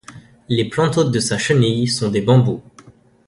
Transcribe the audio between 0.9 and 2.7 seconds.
hôtes de sa chenille sont des bambous.